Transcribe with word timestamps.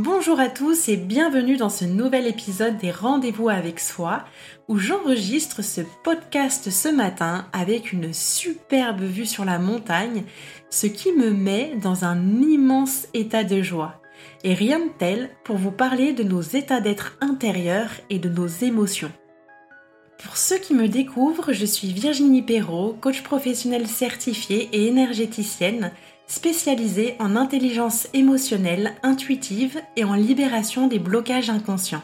Bonjour 0.00 0.38
à 0.38 0.48
tous 0.48 0.88
et 0.88 0.96
bienvenue 0.96 1.56
dans 1.56 1.68
ce 1.68 1.84
nouvel 1.84 2.28
épisode 2.28 2.76
des 2.76 2.92
Rendez-vous 2.92 3.48
avec 3.48 3.80
soi 3.80 4.24
où 4.68 4.78
j'enregistre 4.78 5.60
ce 5.60 5.80
podcast 6.04 6.70
ce 6.70 6.88
matin 6.88 7.48
avec 7.52 7.92
une 7.92 8.12
superbe 8.12 9.00
vue 9.00 9.26
sur 9.26 9.44
la 9.44 9.58
montagne, 9.58 10.22
ce 10.70 10.86
qui 10.86 11.10
me 11.10 11.30
met 11.32 11.74
dans 11.82 12.04
un 12.04 12.40
immense 12.40 13.08
état 13.12 13.42
de 13.42 13.60
joie. 13.60 14.00
Et 14.44 14.54
rien 14.54 14.78
de 14.78 14.92
tel 14.96 15.30
pour 15.42 15.56
vous 15.56 15.72
parler 15.72 16.12
de 16.12 16.22
nos 16.22 16.42
états 16.42 16.80
d'être 16.80 17.18
intérieurs 17.20 17.90
et 18.08 18.20
de 18.20 18.28
nos 18.28 18.46
émotions. 18.46 19.10
Pour 20.22 20.36
ceux 20.36 20.58
qui 20.58 20.74
me 20.74 20.86
découvrent, 20.86 21.52
je 21.52 21.66
suis 21.66 21.92
Virginie 21.92 22.42
Perrault, 22.42 22.96
coach 23.00 23.24
professionnel 23.24 23.88
certifiée 23.88 24.68
et 24.72 24.86
énergéticienne 24.86 25.90
spécialisée 26.28 27.16
en 27.18 27.34
intelligence 27.34 28.06
émotionnelle 28.12 28.94
intuitive 29.02 29.80
et 29.96 30.04
en 30.04 30.14
libération 30.14 30.86
des 30.86 30.98
blocages 30.98 31.50
inconscients. 31.50 32.02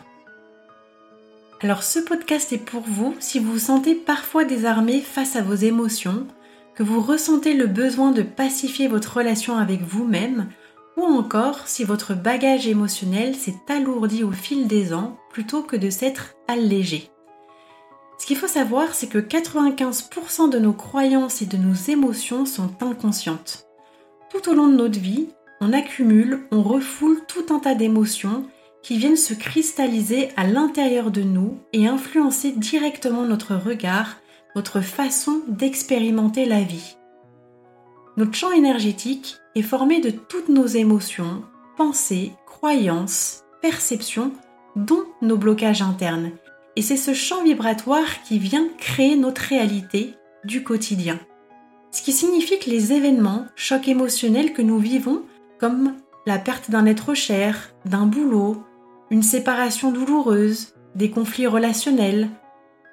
Alors 1.60 1.82
ce 1.82 1.98
podcast 1.98 2.52
est 2.52 2.58
pour 2.58 2.82
vous 2.82 3.14
si 3.20 3.38
vous 3.38 3.52
vous 3.52 3.58
sentez 3.58 3.94
parfois 3.94 4.44
désarmé 4.44 5.00
face 5.00 5.36
à 5.36 5.42
vos 5.42 5.54
émotions, 5.54 6.26
que 6.74 6.82
vous 6.82 7.00
ressentez 7.00 7.54
le 7.54 7.66
besoin 7.66 8.10
de 8.10 8.22
pacifier 8.22 8.88
votre 8.88 9.18
relation 9.18 9.56
avec 9.56 9.82
vous-même, 9.82 10.48
ou 10.96 11.04
encore 11.04 11.66
si 11.66 11.84
votre 11.84 12.14
bagage 12.14 12.66
émotionnel 12.66 13.34
s'est 13.34 13.54
alourdi 13.68 14.24
au 14.24 14.32
fil 14.32 14.66
des 14.66 14.92
ans 14.92 15.16
plutôt 15.30 15.62
que 15.62 15.76
de 15.76 15.90
s'être 15.90 16.34
allégé. 16.48 17.10
Ce 18.18 18.26
qu'il 18.26 18.36
faut 18.36 18.48
savoir, 18.48 18.94
c'est 18.94 19.08
que 19.08 19.18
95% 19.18 20.48
de 20.48 20.58
nos 20.58 20.72
croyances 20.72 21.42
et 21.42 21.46
de 21.46 21.56
nos 21.56 21.74
émotions 21.74 22.46
sont 22.46 22.70
inconscientes. 22.80 23.63
Tout 24.34 24.50
au 24.50 24.54
long 24.54 24.68
de 24.68 24.76
notre 24.76 24.98
vie, 24.98 25.28
on 25.60 25.72
accumule, 25.72 26.46
on 26.50 26.62
refoule 26.62 27.20
tout 27.26 27.54
un 27.54 27.60
tas 27.60 27.74
d'émotions 27.74 28.44
qui 28.82 28.98
viennent 28.98 29.16
se 29.16 29.32
cristalliser 29.32 30.28
à 30.36 30.46
l'intérieur 30.46 31.10
de 31.10 31.22
nous 31.22 31.58
et 31.72 31.86
influencer 31.86 32.52
directement 32.52 33.22
notre 33.22 33.54
regard, 33.54 34.16
notre 34.56 34.80
façon 34.82 35.40
d'expérimenter 35.48 36.44
la 36.44 36.60
vie. 36.60 36.96
Notre 38.18 38.34
champ 38.34 38.52
énergétique 38.52 39.36
est 39.54 39.62
formé 39.62 40.00
de 40.00 40.10
toutes 40.10 40.50
nos 40.50 40.66
émotions, 40.66 41.44
pensées, 41.76 42.32
croyances, 42.46 43.44
perceptions, 43.62 44.32
dont 44.76 45.04
nos 45.22 45.38
blocages 45.38 45.80
internes 45.80 46.32
et 46.76 46.82
c'est 46.82 46.96
ce 46.96 47.14
champ 47.14 47.42
vibratoire 47.42 48.22
qui 48.26 48.38
vient 48.38 48.68
créer 48.78 49.16
notre 49.16 49.42
réalité 49.42 50.14
du 50.44 50.62
quotidien. 50.64 51.18
Ce 51.94 52.02
qui 52.02 52.10
signifie 52.10 52.58
que 52.58 52.70
les 52.70 52.92
événements, 52.92 53.46
chocs 53.54 53.86
émotionnels 53.86 54.52
que 54.52 54.62
nous 54.62 54.80
vivons, 54.80 55.22
comme 55.60 55.94
la 56.26 56.38
perte 56.38 56.68
d'un 56.68 56.86
être 56.86 57.14
cher, 57.14 57.72
d'un 57.84 58.04
boulot, 58.04 58.64
une 59.12 59.22
séparation 59.22 59.92
douloureuse, 59.92 60.74
des 60.96 61.10
conflits 61.10 61.46
relationnels, 61.46 62.30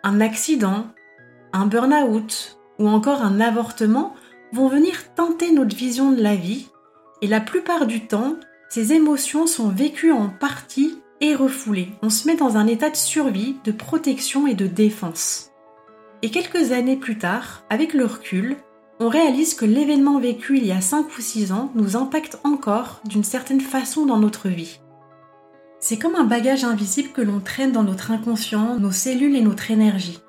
un 0.04 0.22
accident, 0.22 0.86
un 1.52 1.66
burn-out 1.66 2.60
ou 2.78 2.88
encore 2.88 3.24
un 3.24 3.42
avortement 3.42 4.14
vont 4.54 4.68
venir 4.68 5.16
tenter 5.16 5.52
notre 5.52 5.76
vision 5.76 6.12
de 6.12 6.22
la 6.22 6.36
vie 6.36 6.68
et 7.24 7.28
la 7.28 7.42
plupart 7.42 7.88
du 7.88 8.06
temps, 8.06 8.36
ces 8.70 8.94
émotions 8.94 9.48
sont 9.48 9.70
vécues 9.70 10.12
en 10.12 10.30
partie 10.30 11.00
et 11.22 11.34
refoulé. 11.34 11.88
On 12.04 12.12
se 12.12 12.28
met 12.28 12.36
dans 12.36 12.56
un 12.56 12.68
état 12.68 12.92
de 12.92 12.96
survie, 12.96 13.56
de 13.64 13.72
protection 13.72 14.46
et 14.46 14.54
de 14.54 14.68
défense. 14.68 15.50
Et 16.22 16.30
quelques 16.30 16.72
années 16.72 16.98
plus 16.98 17.18
tard, 17.18 17.64
avec 17.72 17.96
le 17.96 18.06
recul, 18.06 18.58
on 19.02 19.10
réalise 19.10 19.56
que 19.56 19.66
l'événement 19.66 20.20
vécu 20.20 20.60
il 20.60 20.66
y 20.68 20.72
a 20.72 20.80
5 20.80 21.08
ou 21.18 21.22
6 21.22 21.52
ans 21.52 21.72
nous 21.74 21.98
impacte 21.98 22.38
encore 22.44 23.02
d'une 23.04 23.24
certaine 23.24 23.60
façon 23.60 24.06
dans 24.06 24.20
notre 24.20 24.48
vie. 24.48 24.80
C'est 25.80 25.98
comme 25.98 26.16
un 26.16 26.24
bagage 26.24 26.64
invisible 26.64 27.10
que 27.10 27.24
l'on 27.24 27.40
traîne 27.40 27.72
dans 27.72 27.82
notre 27.82 28.12
inconscient, 28.12 28.78
nos 28.80 28.92
cellules 28.92 29.36
et 29.36 29.42
notre 29.42 29.72
énergie. 29.72 30.20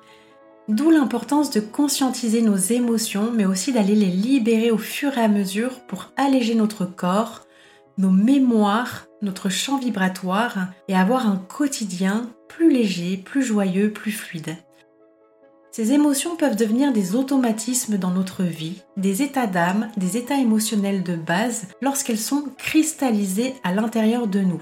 D'où 0.69 0.89
l'importance 0.89 1.51
de 1.51 1.59
conscientiser 1.59 2.41
nos 2.41 2.55
émotions, 2.55 3.29
mais 3.31 3.45
aussi 3.45 3.73
d'aller 3.73 3.93
les 3.93 4.07
libérer 4.07 4.71
au 4.71 4.79
fur 4.79 5.15
et 5.19 5.23
à 5.23 5.27
mesure 5.27 5.81
pour 5.81 6.11
alléger 6.17 6.55
notre 6.55 6.85
corps, 6.85 7.45
nos 7.99 8.09
mémoires, 8.09 9.05
notre 9.21 9.49
champ 9.49 9.77
vibratoire 9.77 10.69
et 10.87 10.95
avoir 10.95 11.27
un 11.27 11.37
quotidien 11.37 12.31
plus 12.47 12.71
léger, 12.71 13.17
plus 13.17 13.43
joyeux, 13.43 13.91
plus 13.91 14.11
fluide. 14.11 14.57
Ces 15.75 15.91
émotions 15.91 16.35
peuvent 16.35 16.55
devenir 16.55 16.93
des 16.93 17.15
automatismes 17.15 17.97
dans 17.97 18.11
notre 18.11 18.43
vie, 18.43 18.83
des 18.95 19.23
états 19.23 19.47
d'âme, 19.47 19.89
des 19.97 20.17
états 20.17 20.37
émotionnels 20.37 21.01
de 21.01 21.15
base 21.15 21.65
lorsqu'elles 21.81 22.19
sont 22.19 22.43
cristallisées 22.59 23.55
à 23.63 23.73
l'intérieur 23.73 24.27
de 24.27 24.41
nous. 24.41 24.61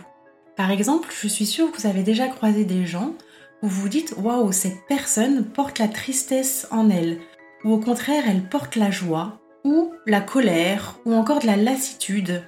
Par 0.55 0.71
exemple, 0.71 1.09
je 1.21 1.27
suis 1.27 1.45
sûre 1.45 1.69
que 1.69 1.81
vous 1.81 1.87
avez 1.87 2.03
déjà 2.03 2.29
croisé 2.29 2.63
des 2.63 2.85
gens 2.85 3.13
où 3.61 3.67
vous 3.67 3.89
dites 3.89 4.15
waouh, 4.17 4.53
cette 4.53 4.87
personne 4.87 5.43
porte 5.43 5.79
la 5.79 5.89
tristesse 5.89 6.65
en 6.71 6.89
elle, 6.89 7.17
ou 7.65 7.73
au 7.73 7.77
contraire, 7.79 8.23
elle 8.29 8.47
porte 8.47 8.77
la 8.77 8.89
joie, 8.89 9.41
ou 9.65 9.91
la 10.07 10.21
colère, 10.21 10.97
ou 11.03 11.13
encore 11.13 11.39
de 11.39 11.47
la 11.47 11.57
lassitude, 11.57 12.41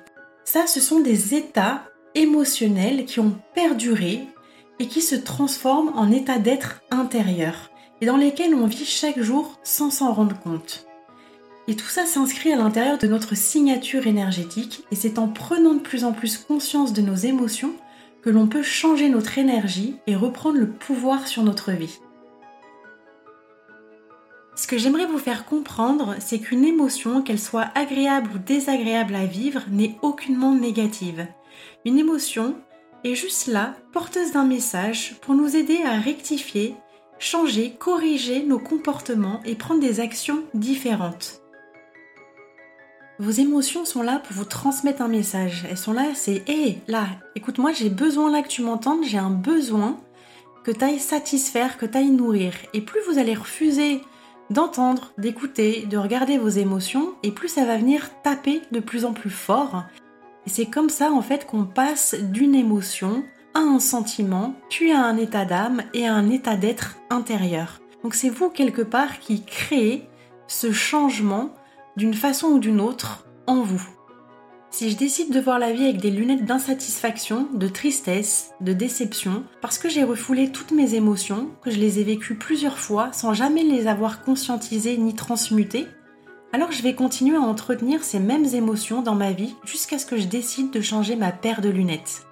ça, 0.46 0.68
ce 0.68 0.80
sont 0.80 1.02
des 1.02 1.36
états 1.36 1.84
émotionnels 2.16 3.04
qui 3.04 3.20
ont 3.20 3.36
perduré 3.56 4.22
et 4.80 4.88
qui 4.88 5.02
se 5.02 5.16
transforment 5.16 5.92
en 5.96 6.10
état 6.12 6.40
d'être 6.40 6.82
intérieur 6.92 7.73
et 8.04 8.06
dans 8.06 8.18
lesquels 8.18 8.54
on 8.54 8.68
vit 8.68 8.84
chaque 8.84 9.22
jour 9.22 9.58
sans 9.64 9.90
s'en 9.90 10.12
rendre 10.12 10.38
compte. 10.38 10.86
Et 11.70 11.76
tout 11.78 11.88
ça 11.88 12.06
s'inscrit 12.06 12.52
à 12.52 12.58
l'intérieur 12.58 12.98
de 12.98 13.08
notre 13.08 13.34
signature 13.34 14.08
énergétique 14.08 14.84
et 14.92 14.96
c'est 14.96 15.20
en 15.20 15.30
prenant 15.30 15.74
de 15.74 15.80
plus 15.80 16.04
en 16.04 16.12
plus 16.12 16.38
conscience 16.38 16.92
de 16.92 17.02
nos 17.02 17.16
émotions 17.16 17.72
que 18.22 18.30
l'on 18.30 18.48
peut 18.48 18.62
changer 18.62 19.08
notre 19.08 19.38
énergie 19.38 19.96
et 20.06 20.18
reprendre 20.18 20.58
le 20.58 20.70
pouvoir 20.70 21.30
sur 21.30 21.44
notre 21.44 21.72
vie. 21.72 21.98
Ce 24.58 24.68
que 24.68 24.78
j'aimerais 24.78 25.06
vous 25.06 25.18
faire 25.18 25.46
comprendre, 25.46 26.16
c'est 26.20 26.40
qu'une 26.40 26.66
émotion, 26.66 27.22
qu'elle 27.22 27.40
soit 27.40 27.70
agréable 27.74 28.32
ou 28.36 28.38
désagréable 28.38 29.16
à 29.16 29.26
vivre, 29.26 29.62
n'est 29.72 29.96
aucunement 30.02 30.54
négative. 30.54 31.26
Une 31.86 31.98
émotion 31.98 32.56
est 33.06 33.16
juste 33.16 33.48
là, 33.48 33.78
porteuse 33.94 34.34
d'un 34.34 34.44
message, 34.44 35.16
pour 35.22 35.36
nous 35.36 35.56
aider 35.56 35.80
à 35.86 35.98
rectifier, 36.02 36.76
changer, 37.24 37.72
corriger 37.80 38.44
nos 38.44 38.60
comportements 38.60 39.40
et 39.46 39.56
prendre 39.56 39.80
des 39.80 40.00
actions 40.00 40.44
différentes. 40.54 41.42
Vos 43.18 43.32
émotions 43.32 43.86
sont 43.86 44.02
là 44.02 44.20
pour 44.20 44.36
vous 44.36 44.44
transmettre 44.44 45.02
un 45.02 45.08
message. 45.08 45.66
Elles 45.70 45.78
sont 45.78 45.94
là, 45.94 46.08
c'est 46.16 46.44
Hé, 46.50 46.80
là, 46.88 47.08
écoute-moi, 47.36 47.72
j'ai 47.72 47.90
besoin 47.90 48.30
là 48.30 48.42
que 48.42 48.50
tu 48.50 48.62
m'entendes, 48.62 49.06
j'ai 49.06 49.18
un 49.18 49.30
besoin 49.30 49.98
que 50.66 50.72
tu 50.72 50.84
ailles 50.84 51.00
satisfaire, 51.00 51.78
que 51.78 51.86
tu 51.86 51.98
ailles 51.98 52.12
nourrir. 52.12 52.54
Et 52.74 52.82
plus 52.82 53.00
vous 53.08 53.18
allez 53.18 53.36
refuser 53.36 54.02
d'entendre, 54.50 55.14
d'écouter, 55.18 55.86
de 55.90 55.98
regarder 55.98 56.38
vos 56.38 56.50
émotions 56.50 57.14
et 57.24 57.32
plus 57.32 57.48
ça 57.48 57.64
va 57.64 57.78
venir 57.78 58.10
taper 58.24 58.62
de 58.72 58.82
plus 58.82 59.06
en 59.06 59.14
plus 59.14 59.30
fort. 59.30 59.84
Et 60.46 60.50
c'est 60.50 60.66
comme 60.66 60.90
ça 60.90 61.12
en 61.12 61.22
fait 61.22 61.46
qu'on 61.46 61.64
passe 61.64 62.16
d'une 62.16 62.56
émotion 62.56 63.24
un 63.56 63.80
sentiment, 63.80 64.56
puis 64.70 64.92
à 64.92 65.04
un 65.04 65.18
état 65.18 65.46
d'âme 65.46 65.84
et 65.94 66.08
à 66.08 66.14
un 66.14 66.30
état 66.30 66.56
d'être 66.56 66.98
intérieur. 67.10 67.80
Donc 68.04 68.16
c'est 68.16 68.30
vous 68.30 68.50
quelque 68.50 68.82
part 68.82 69.20
qui 69.20 69.44
créez 69.44 70.08
ce 70.48 70.72
changement 70.72 71.54
d'une 71.96 72.14
façon 72.14 72.48
ou 72.48 72.60
d'une 72.60 72.82
autre 72.82 73.26
en 73.48 73.62
vous. 73.62 73.86
Si 74.72 74.90
je 74.90 74.98
décide 74.98 75.32
de 75.32 75.40
voir 75.40 75.60
la 75.60 75.72
vie 75.72 75.84
avec 75.84 76.02
des 76.02 76.10
lunettes 76.10 76.46
d'insatisfaction, 76.46 77.48
de 77.54 77.68
tristesse, 77.68 78.52
de 78.60 78.74
déception, 78.74 79.44
parce 79.62 79.78
que 79.78 79.88
j'ai 79.88 80.04
refoulé 80.04 80.52
toutes 80.52 80.72
mes 80.72 80.96
émotions, 80.96 81.50
que 81.62 81.70
je 81.70 81.80
les 81.80 82.00
ai 82.00 82.04
vécues 82.04 82.36
plusieurs 82.36 82.80
fois 82.80 83.14
sans 83.14 83.36
jamais 83.36 83.64
les 83.64 83.86
avoir 83.86 84.24
conscientisées 84.24 84.98
ni 84.98 85.14
transmutées, 85.14 85.88
alors 86.54 86.72
je 86.72 86.82
vais 86.82 86.96
continuer 86.96 87.38
à 87.38 87.42
entretenir 87.42 88.04
ces 88.04 88.20
mêmes 88.20 88.46
émotions 88.46 89.04
dans 89.04 89.16
ma 89.16 89.32
vie 89.32 89.56
jusqu'à 89.64 90.00
ce 90.00 90.08
que 90.08 90.18
je 90.18 90.26
décide 90.26 90.72
de 90.72 90.82
changer 90.82 91.16
ma 91.16 91.32
paire 91.32 91.62
de 91.62 91.70
lunettes. 91.70 92.24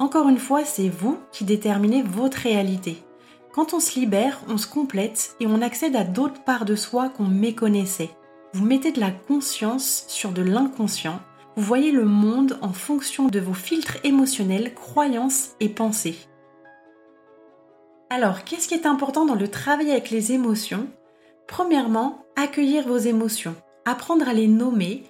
Encore 0.00 0.28
une 0.28 0.38
fois, 0.38 0.64
c'est 0.64 0.88
vous 0.88 1.18
qui 1.30 1.44
déterminez 1.44 2.02
votre 2.02 2.38
réalité. 2.38 2.96
Quand 3.52 3.74
on 3.74 3.80
se 3.80 4.00
libère, 4.00 4.40
on 4.48 4.56
se 4.56 4.66
complète 4.66 5.36
et 5.38 5.46
on 5.46 5.62
accède 5.62 5.94
à 5.94 6.02
d'autres 6.02 6.42
parts 6.42 6.64
de 6.64 6.74
soi 6.74 7.08
qu'on 7.08 7.26
méconnaissait. 7.26 8.10
Vous 8.52 8.64
mettez 8.64 8.90
de 8.90 8.98
la 8.98 9.12
conscience 9.12 10.04
sur 10.08 10.32
de 10.32 10.42
l'inconscient 10.42 11.20
vous 11.56 11.66
voyez 11.66 11.90
le 11.90 12.04
monde 12.04 12.58
en 12.62 12.72
fonction 12.72 13.26
de 13.26 13.40
vos 13.40 13.54
filtres 13.54 13.98
émotionnels, 14.04 14.72
croyances 14.72 15.50
et 15.60 15.68
pensées. 15.68 16.16
Alors, 18.08 18.44
qu'est-ce 18.44 18.68
qui 18.68 18.74
est 18.74 18.86
important 18.86 19.26
dans 19.26 19.34
le 19.34 19.48
travail 19.48 19.90
avec 19.90 20.10
les 20.10 20.32
émotions? 20.32 20.86
Premièrement, 21.48 22.24
accueillir 22.36 22.86
vos 22.86 22.96
émotions, 22.96 23.54
apprendre 23.84 24.28
à 24.28 24.32
les 24.32 24.46
nommer. 24.46 25.04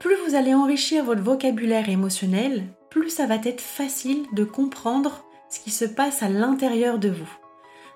Plus 0.00 0.16
vous 0.26 0.34
allez 0.34 0.54
enrichir 0.54 1.04
votre 1.04 1.22
vocabulaire 1.22 1.88
émotionnel, 1.88 2.64
plus 2.92 3.08
ça 3.08 3.26
va 3.26 3.36
être 3.36 3.62
facile 3.62 4.26
de 4.34 4.44
comprendre 4.44 5.24
ce 5.48 5.60
qui 5.60 5.70
se 5.70 5.86
passe 5.86 6.22
à 6.22 6.28
l'intérieur 6.28 6.98
de 6.98 7.08
vous. 7.08 7.38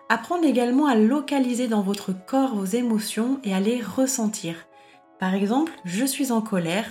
Apprendre 0.08 0.46
également 0.46 0.86
à 0.86 0.94
localiser 0.94 1.68
dans 1.68 1.82
votre 1.82 2.12
corps 2.12 2.54
vos 2.54 2.64
émotions 2.64 3.38
et 3.44 3.52
à 3.52 3.60
les 3.60 3.82
ressentir. 3.82 4.54
Par 5.20 5.34
exemple, 5.34 5.72
je 5.84 6.06
suis 6.06 6.32
en 6.32 6.40
colère, 6.40 6.86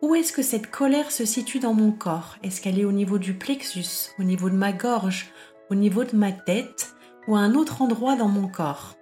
où 0.00 0.14
est-ce 0.14 0.32
que 0.32 0.42
cette 0.42 0.70
colère 0.70 1.10
se 1.10 1.26
situe 1.26 1.58
dans 1.58 1.74
mon 1.74 1.92
corps? 1.92 2.36
Est-ce 2.42 2.62
qu'elle 2.62 2.78
est 2.78 2.86
au 2.86 2.92
niveau 2.92 3.18
du 3.18 3.34
plexus, 3.34 4.14
au 4.18 4.22
niveau 4.22 4.48
de 4.48 4.56
ma 4.56 4.72
gorge, 4.72 5.30
au 5.68 5.74
niveau 5.74 6.04
de 6.04 6.16
ma 6.16 6.32
tête 6.32 6.94
ou 7.28 7.36
à 7.36 7.40
un 7.40 7.54
autre 7.54 7.82
endroit 7.82 8.16
dans 8.16 8.28
mon 8.28 8.48
corps? 8.48 8.94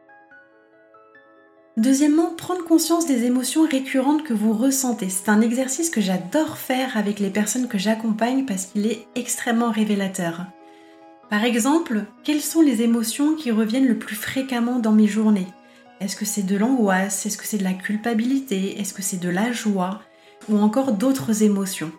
Deuxièmement, 1.78 2.34
prendre 2.34 2.64
conscience 2.64 3.06
des 3.06 3.22
émotions 3.22 3.64
récurrentes 3.64 4.24
que 4.24 4.34
vous 4.34 4.52
ressentez. 4.52 5.08
C'est 5.08 5.28
un 5.28 5.40
exercice 5.40 5.90
que 5.90 6.00
j'adore 6.00 6.58
faire 6.58 6.96
avec 6.96 7.20
les 7.20 7.30
personnes 7.30 7.68
que 7.68 7.78
j'accompagne 7.78 8.46
parce 8.46 8.66
qu'il 8.66 8.84
est 8.84 9.06
extrêmement 9.14 9.70
révélateur. 9.70 10.46
Par 11.30 11.44
exemple, 11.44 12.02
quelles 12.24 12.40
sont 12.40 12.62
les 12.62 12.82
émotions 12.82 13.36
qui 13.36 13.52
reviennent 13.52 13.86
le 13.86 13.96
plus 13.96 14.16
fréquemment 14.16 14.80
dans 14.80 14.90
mes 14.90 15.06
journées? 15.06 15.46
Est-ce 16.00 16.16
que 16.16 16.24
c'est 16.24 16.42
de 16.42 16.56
l'angoisse? 16.56 17.26
Est-ce 17.26 17.38
que 17.38 17.46
c'est 17.46 17.58
de 17.58 17.64
la 17.64 17.74
culpabilité? 17.74 18.80
Est-ce 18.80 18.92
que 18.92 19.02
c'est 19.02 19.20
de 19.20 19.30
la 19.30 19.52
joie? 19.52 20.02
Ou 20.48 20.58
encore 20.58 20.94
d'autres 20.94 21.44
émotions 21.44 21.92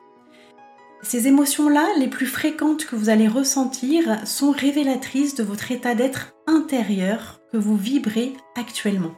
Ces 1.03 1.29
émotions-là, 1.29 1.87
les 1.97 2.09
plus 2.09 2.27
fréquentes 2.27 2.85
que 2.85 2.97
vous 2.97 3.07
allez 3.07 3.29
ressentir, 3.29 4.27
sont 4.27 4.51
révélatrices 4.51 5.35
de 5.35 5.43
votre 5.43 5.71
état 5.71 5.95
d'être 5.95 6.33
intérieur 6.47 7.39
que 7.53 7.57
vous 7.57 7.77
vibrez 7.77 8.33
actuellement. 8.57 9.15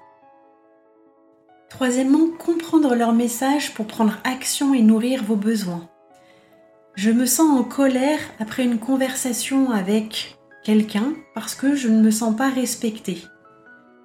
Troisièmement, 1.72 2.28
comprendre 2.38 2.96
leur 2.96 3.14
message 3.14 3.74
pour 3.74 3.88
prendre 3.88 4.18
action 4.26 4.74
et 4.74 4.82
nourrir 4.82 5.24
vos 5.24 5.38
besoins. 5.38 5.88
Je 6.96 7.12
me 7.12 7.26
sens 7.26 7.58
en 7.58 7.64
colère 7.64 8.20
après 8.40 8.66
une 8.66 8.78
conversation 8.78 9.72
avec 9.72 10.38
quelqu'un 10.66 11.14
parce 11.34 11.56
que 11.56 11.74
je 11.74 11.88
ne 11.88 12.02
me 12.02 12.12
sens 12.12 12.36
pas 12.36 12.50
respectée. 12.50 13.24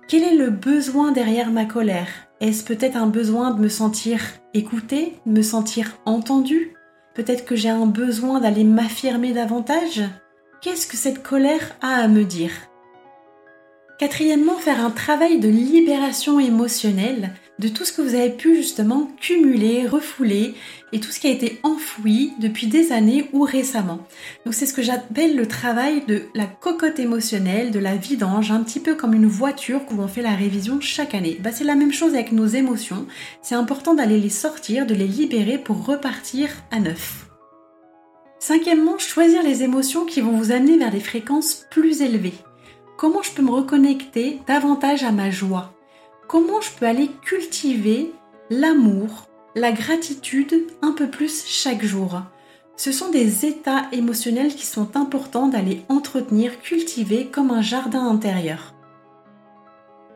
Quel 0.06 0.22
est 0.22 0.36
le 0.36 0.50
besoin 0.50 1.10
derrière 1.10 1.50
ma 1.50 1.64
colère? 1.64 2.08
Est-ce 2.40 2.62
peut-être 2.62 2.96
un 2.96 3.08
besoin 3.08 3.50
de 3.50 3.60
me 3.60 3.68
sentir 3.68 4.20
écoutée, 4.54 5.14
de 5.26 5.32
me 5.32 5.42
sentir 5.42 5.98
entendue? 6.06 6.72
Peut-être 7.16 7.44
que 7.44 7.56
j'ai 7.56 7.70
un 7.70 7.86
besoin 7.86 8.38
d'aller 8.38 8.62
m'affirmer 8.62 9.32
davantage? 9.32 10.04
Qu'est-ce 10.62 10.86
que 10.86 10.96
cette 10.96 11.24
colère 11.24 11.74
a 11.82 11.96
à 11.96 12.06
me 12.06 12.22
dire? 12.22 12.52
Quatrièmement, 13.98 14.56
faire 14.56 14.84
un 14.84 14.90
travail 14.90 15.40
de 15.40 15.48
libération 15.48 16.38
émotionnelle 16.38 17.32
de 17.58 17.68
tout 17.68 17.84
ce 17.84 17.92
que 17.92 18.02
vous 18.02 18.14
avez 18.14 18.30
pu 18.30 18.56
justement 18.56 19.10
cumuler, 19.20 19.86
refouler 19.86 20.54
et 20.92 21.00
tout 21.00 21.10
ce 21.10 21.20
qui 21.20 21.26
a 21.26 21.30
été 21.30 21.58
enfoui 21.62 22.32
depuis 22.38 22.66
des 22.66 22.92
années 22.92 23.28
ou 23.32 23.42
récemment. 23.42 24.06
Donc 24.44 24.54
c'est 24.54 24.66
ce 24.66 24.74
que 24.74 24.82
j'appelle 24.82 25.36
le 25.36 25.46
travail 25.46 26.04
de 26.06 26.22
la 26.34 26.46
cocotte 26.46 26.98
émotionnelle, 26.98 27.70
de 27.70 27.78
la 27.78 27.96
vidange, 27.96 28.50
un 28.50 28.62
petit 28.62 28.80
peu 28.80 28.94
comme 28.94 29.14
une 29.14 29.26
voiture 29.26 29.80
où 29.90 30.00
on 30.00 30.08
fait 30.08 30.22
la 30.22 30.34
révision 30.34 30.80
chaque 30.80 31.14
année. 31.14 31.38
Bah, 31.42 31.50
c'est 31.52 31.64
la 31.64 31.74
même 31.74 31.92
chose 31.92 32.14
avec 32.14 32.32
nos 32.32 32.46
émotions. 32.46 33.06
C'est 33.42 33.54
important 33.54 33.94
d'aller 33.94 34.20
les 34.20 34.30
sortir, 34.30 34.86
de 34.86 34.94
les 34.94 35.08
libérer 35.08 35.58
pour 35.58 35.86
repartir 35.86 36.50
à 36.70 36.78
neuf. 36.78 37.26
Cinquièmement, 38.38 38.98
choisir 38.98 39.42
les 39.42 39.62
émotions 39.62 40.04
qui 40.04 40.20
vont 40.20 40.36
vous 40.36 40.52
amener 40.52 40.76
vers 40.76 40.90
des 40.90 41.00
fréquences 41.00 41.66
plus 41.70 42.02
élevées. 42.02 42.34
Comment 42.96 43.22
je 43.22 43.32
peux 43.32 43.42
me 43.42 43.50
reconnecter 43.50 44.38
davantage 44.46 45.02
à 45.02 45.10
ma 45.10 45.30
joie? 45.30 45.75
Comment 46.28 46.60
je 46.60 46.70
peux 46.72 46.86
aller 46.86 47.08
cultiver 47.24 48.12
l'amour, 48.50 49.28
la 49.54 49.70
gratitude 49.70 50.66
un 50.82 50.90
peu 50.90 51.08
plus 51.08 51.44
chaque 51.46 51.84
jour 51.84 52.20
Ce 52.76 52.90
sont 52.90 53.10
des 53.10 53.46
états 53.46 53.86
émotionnels 53.92 54.54
qui 54.54 54.66
sont 54.66 54.96
importants 54.96 55.46
d'aller 55.46 55.82
entretenir, 55.88 56.60
cultiver 56.60 57.26
comme 57.26 57.52
un 57.52 57.62
jardin 57.62 58.08
intérieur. 58.08 58.74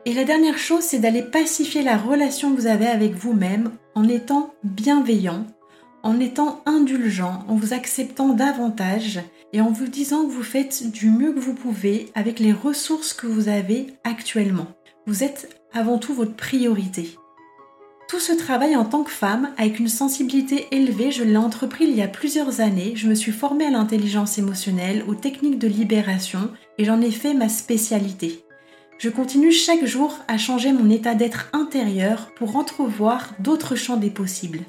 Et 0.05 0.13
la 0.13 0.25
dernière 0.25 0.57
chose, 0.57 0.81
c'est 0.81 0.99
d'aller 0.99 1.21
pacifier 1.21 1.81
la 1.81 1.97
relation 1.97 2.51
que 2.51 2.59
vous 2.59 2.67
avez 2.67 2.87
avec 2.87 3.13
vous-même 3.13 3.71
en 3.95 4.07
étant 4.09 4.53
bienveillant, 4.65 5.45
en 6.03 6.19
étant 6.19 6.61
indulgent, 6.65 7.45
en 7.47 7.55
vous 7.55 7.73
acceptant 7.73 8.29
davantage 8.29 9.21
et 9.53 9.61
en 9.61 9.71
vous 9.71 9.87
disant 9.87 10.25
que 10.25 10.31
vous 10.31 10.43
faites 10.43 10.91
du 10.91 11.09
mieux 11.09 11.31
que 11.31 11.39
vous 11.39 11.53
pouvez 11.53 12.11
avec 12.15 12.39
les 12.39 12.51
ressources 12.51 13.13
que 13.13 13.27
vous 13.27 13.47
avez 13.47 13.87
actuellement. 14.03 14.67
Vous 15.07 15.23
êtes 15.23 15.60
avant 15.73 15.97
tout 15.97 16.13
votre 16.13 16.35
priorité. 16.35 17.17
Tout 18.11 18.19
ce 18.19 18.33
travail 18.33 18.75
en 18.75 18.83
tant 18.83 19.03
que 19.03 19.11
femme, 19.11 19.51
avec 19.57 19.79
une 19.79 19.87
sensibilité 19.87 20.67
élevée, 20.71 21.11
je 21.11 21.23
l'ai 21.23 21.37
entrepris 21.37 21.85
il 21.85 21.95
y 21.95 22.01
a 22.01 22.09
plusieurs 22.09 22.59
années. 22.59 22.91
Je 22.95 23.07
me 23.07 23.15
suis 23.15 23.31
formée 23.31 23.65
à 23.65 23.69
l'intelligence 23.69 24.37
émotionnelle, 24.37 25.05
aux 25.07 25.15
techniques 25.15 25.59
de 25.59 25.69
libération 25.69 26.51
et 26.77 26.83
j'en 26.83 26.99
ai 26.99 27.09
fait 27.09 27.33
ma 27.33 27.47
spécialité. 27.47 28.43
Je 28.97 29.09
continue 29.09 29.53
chaque 29.53 29.85
jour 29.85 30.19
à 30.27 30.37
changer 30.37 30.73
mon 30.73 30.89
état 30.89 31.15
d'être 31.15 31.49
intérieur 31.53 32.31
pour 32.35 32.57
entrevoir 32.57 33.33
d'autres 33.39 33.75
champs 33.75 33.95
des 33.95 34.09
possibles. 34.09 34.59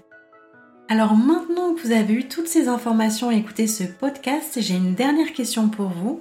Alors 0.88 1.16
maintenant 1.16 1.74
que 1.74 1.80
vous 1.80 1.92
avez 1.92 2.14
eu 2.14 2.28
toutes 2.28 2.46
ces 2.46 2.68
informations 2.68 3.32
et 3.32 3.38
écouté 3.38 3.66
ce 3.66 3.82
podcast, 3.82 4.58
j'ai 4.60 4.74
une 4.74 4.94
dernière 4.94 5.32
question 5.32 5.68
pour 5.68 5.88
vous. 5.88 6.20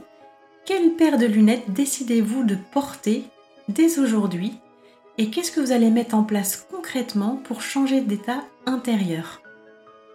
Quelle 0.65 0.95
paire 0.95 1.19
de 1.19 1.27
lunettes 1.27 1.71
décidez-vous 1.71 2.45
de 2.45 2.57
porter 2.73 3.25
dès 3.69 3.99
aujourd'hui 3.99 4.53
et 5.17 5.29
qu'est-ce 5.29 5.51
que 5.51 5.59
vous 5.59 5.71
allez 5.71 5.89
mettre 5.89 6.15
en 6.15 6.23
place 6.23 6.65
concrètement 6.71 7.35
pour 7.43 7.61
changer 7.61 8.01
d'état 8.01 8.43
intérieur? 8.65 9.41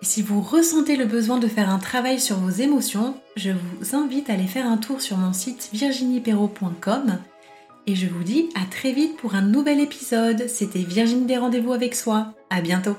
Si 0.02 0.22
vous 0.22 0.40
ressentez 0.40 0.96
le 0.96 1.06
besoin 1.06 1.38
de 1.38 1.48
faire 1.48 1.70
un 1.70 1.78
travail 1.78 2.20
sur 2.20 2.36
vos 2.36 2.50
émotions, 2.50 3.18
je 3.36 3.50
vous 3.50 3.96
invite 3.96 4.30
à 4.30 4.34
aller 4.34 4.46
faire 4.46 4.66
un 4.66 4.76
tour 4.76 5.00
sur 5.00 5.16
mon 5.16 5.32
site 5.32 5.70
virginiepero.com 5.72 7.18
et 7.86 7.94
je 7.94 8.06
vous 8.06 8.22
dis 8.22 8.48
à 8.54 8.64
très 8.70 8.92
vite 8.92 9.16
pour 9.16 9.34
un 9.34 9.42
nouvel 9.42 9.80
épisode. 9.80 10.48
C'était 10.48 10.80
Virginie 10.80 11.26
des 11.26 11.38
rendez-vous 11.38 11.72
avec 11.72 11.94
soi. 11.94 12.34
À 12.50 12.60
bientôt 12.60 12.96